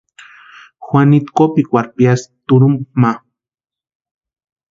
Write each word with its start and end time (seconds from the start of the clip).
Juanitu 0.85 1.31
kopikwarhu 1.37 1.91
piasti 1.97 2.33
turhumpa 2.47 2.95
ma. 3.01 3.11